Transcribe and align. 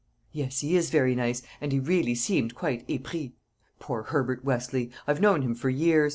"Yes, 0.31 0.61
he 0.61 0.75
is 0.75 0.89
very 0.89 1.13
nice, 1.13 1.43
and 1.61 1.71
he 1.71 1.79
really 1.79 2.15
seemed 2.15 2.55
quite 2.55 2.87
épris. 2.87 3.33
Poor 3.79 4.01
Herbert 4.01 4.43
Westleigh! 4.43 4.87
I've 5.05 5.21
known 5.21 5.43
him 5.43 5.53
for 5.53 5.69
years. 5.69 6.09